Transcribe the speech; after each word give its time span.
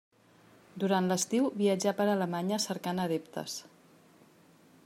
Durant 0.83 1.09
l'estiu, 1.11 1.45
viatjà 1.59 1.93
per 2.01 2.09
Alemanya 2.15 2.61
cercant 2.67 3.05
adeptes. 3.07 3.63